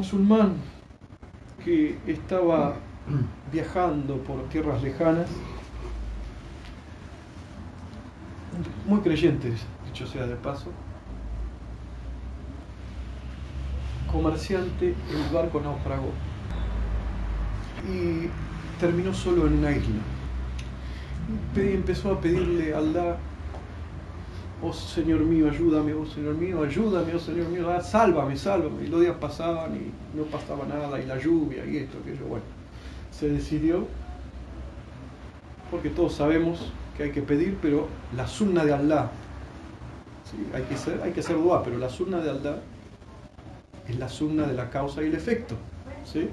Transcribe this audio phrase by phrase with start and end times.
[0.00, 0.54] musulmán
[1.62, 2.76] que estaba
[3.52, 5.28] viajando por tierras lejanas,
[8.86, 10.70] muy creyentes, dicho sea de paso,
[14.10, 16.12] comerciante, el barco naufragó
[17.86, 18.28] y
[18.80, 20.00] terminó solo en una isla.
[21.56, 23.18] Empezó a pedirle a Allah,
[24.62, 28.84] oh Señor mío, ayúdame, oh Señor mío, ayúdame, oh Señor mío, ah, sálvame, sálvame.
[28.84, 32.44] Y los días pasaban y no pasaba nada, y la lluvia y esto, aquello, bueno.
[33.10, 33.86] Se decidió,
[35.70, 39.10] porque todos sabemos que hay que pedir, pero la sunna de Allah,
[40.54, 42.58] hay, que ser, hay que hacer dua, pero la sunna de Allah
[43.88, 45.56] es la sunna de la causa y el efecto.
[46.04, 46.28] ¿sí?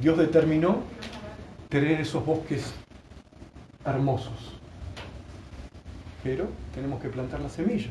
[0.00, 0.82] Dios determinó
[1.68, 2.72] tener esos bosques
[3.84, 4.52] hermosos.
[6.26, 7.90] Pero tenemos que plantar la semilla,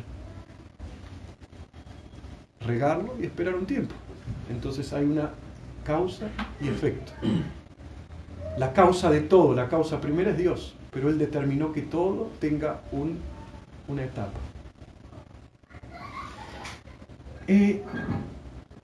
[2.59, 3.95] regarlo y esperar un tiempo.
[4.49, 5.29] Entonces hay una
[5.85, 6.27] causa
[6.59, 7.13] y efecto.
[8.57, 12.81] La causa de todo, la causa primera es Dios, pero Él determinó que todo tenga
[12.91, 13.19] un,
[13.87, 14.37] una etapa.
[17.47, 17.83] Eh,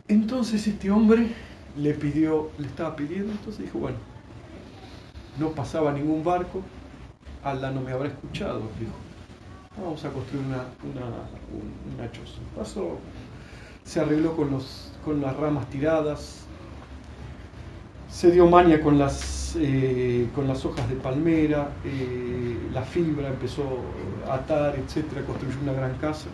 [0.08, 1.27] entonces este hombre
[1.75, 3.97] le pidió, le estaba pidiendo, entonces dijo, bueno,
[5.38, 6.61] no pasaba ningún barco,
[7.43, 8.93] Allah no me habrá escuchado, dijo,
[9.77, 12.39] vamos a construir una, una, choza.
[12.55, 12.97] Pasó,
[13.83, 16.45] se arregló con, los, con las ramas tiradas,
[18.09, 23.64] se dio mania con las, eh, con las hojas de palmera, eh, la fibra, empezó
[24.30, 26.27] a atar, etcétera, construyó una gran casa.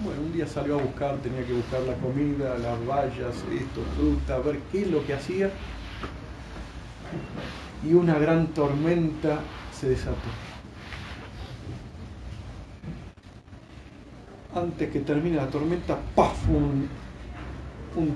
[0.00, 4.36] Bueno, un día salió a buscar, tenía que buscar la comida, las vallas, esto, fruta,
[4.36, 5.50] a ver qué es lo que hacía.
[7.82, 9.40] Y una gran tormenta
[9.72, 10.45] se desató.
[14.56, 16.48] Antes que termine la tormenta, ¡paf!
[16.48, 16.88] Un,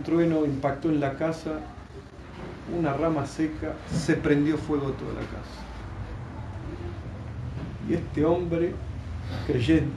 [0.02, 1.60] trueno impactó en la casa,
[2.78, 5.60] una rama seca, se prendió fuego toda la casa.
[7.86, 8.72] Y este hombre,
[9.46, 9.92] creyente,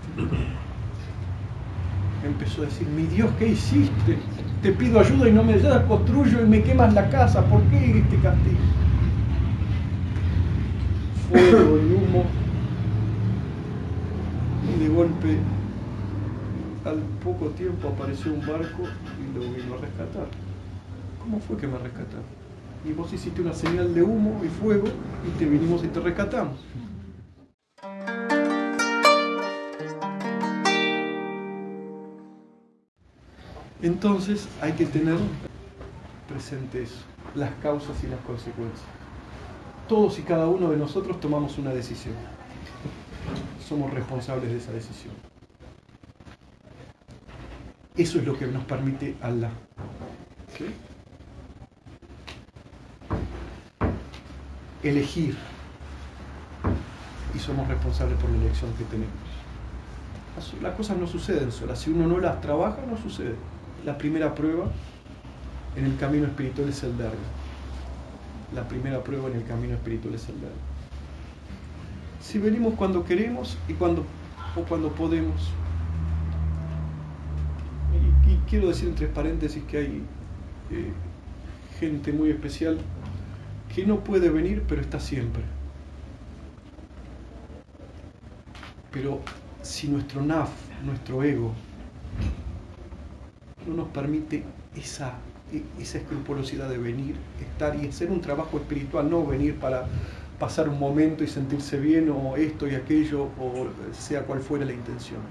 [2.26, 4.18] empezó a decir, mi Dios, ¿qué hiciste?
[4.62, 8.00] Te pido ayuda y no me das, construyo y me quemas la casa, ¿por qué
[8.00, 8.58] este castigo?
[11.30, 12.26] Fuego y humo.
[14.76, 15.38] Y de golpe,
[16.86, 20.28] al poco tiempo apareció un barco y lo vino a rescatar.
[21.20, 22.26] ¿Cómo fue que me rescataron?
[22.86, 24.88] Y vos hiciste una señal de humo y fuego
[25.26, 26.60] y te vinimos y te rescatamos.
[33.82, 35.18] Entonces hay que tener
[36.28, 37.02] presente eso,
[37.36, 38.86] las causas y las consecuencias.
[39.88, 42.16] Todos y cada uno de nosotros tomamos una decisión.
[43.66, 45.33] Somos responsables de esa decisión.
[47.96, 49.52] Eso es lo que nos permite Allah.
[54.81, 55.36] Elegir.
[57.34, 59.14] Y somos responsables por la elección que tenemos.
[60.62, 61.80] Las cosas no suceden solas.
[61.80, 63.36] Si uno no las trabaja, no sucede
[63.86, 64.66] la primera prueba
[65.76, 67.18] en el camino espiritual es el darle.
[68.53, 70.58] La primera prueba en el camino espiritual es el darle.
[72.22, 74.06] Si venimos cuando queremos y cuando,
[74.56, 75.50] o cuando podemos.
[78.28, 80.01] Y, quiero decir entre paréntesis que hay
[80.72, 80.91] eh,
[81.79, 82.78] gente muy especial
[83.73, 85.44] que no puede venir, pero está siempre.
[88.91, 89.19] Pero
[89.61, 90.50] si nuestro naf,
[90.85, 91.53] nuestro ego,
[93.67, 94.44] no nos permite
[94.75, 95.13] esa,
[95.79, 99.88] esa escrupulosidad de venir, estar y hacer un trabajo espiritual, no venir para
[100.40, 104.73] pasar un momento y sentirse bien o esto y aquello o sea cual fuera la
[104.73, 105.22] intención,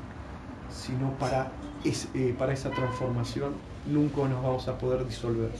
[0.70, 1.52] sino para,
[1.84, 3.54] eh, para esa transformación
[3.90, 5.50] nunca nos vamos a poder disolver.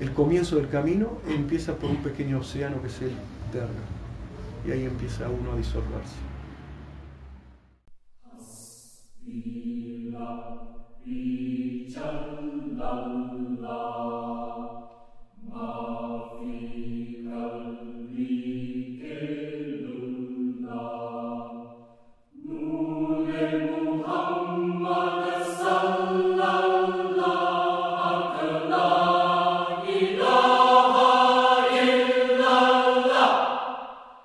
[0.00, 3.12] El comienzo del camino empieza por un pequeño océano que es el
[3.52, 3.68] Terra
[4.66, 6.16] y ahí empieza uno a disolverse.